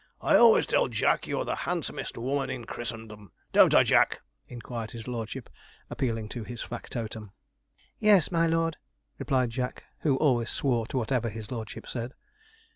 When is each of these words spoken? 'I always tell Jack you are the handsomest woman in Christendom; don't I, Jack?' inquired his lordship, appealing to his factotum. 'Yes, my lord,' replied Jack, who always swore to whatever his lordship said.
'I 0.19 0.35
always 0.37 0.65
tell 0.65 0.87
Jack 0.87 1.27
you 1.27 1.37
are 1.37 1.45
the 1.45 1.57
handsomest 1.69 2.17
woman 2.17 2.49
in 2.49 2.65
Christendom; 2.65 3.31
don't 3.53 3.75
I, 3.75 3.83
Jack?' 3.83 4.21
inquired 4.47 4.89
his 4.89 5.07
lordship, 5.07 5.47
appealing 5.91 6.27
to 6.29 6.43
his 6.43 6.59
factotum. 6.63 7.29
'Yes, 7.99 8.31
my 8.31 8.47
lord,' 8.47 8.77
replied 9.19 9.51
Jack, 9.51 9.83
who 9.99 10.15
always 10.17 10.49
swore 10.49 10.87
to 10.87 10.97
whatever 10.97 11.29
his 11.29 11.51
lordship 11.51 11.85
said. 11.85 12.15